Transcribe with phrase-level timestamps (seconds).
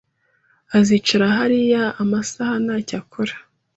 [0.77, 3.35] Azicara hariya amasaha ntacyo akora.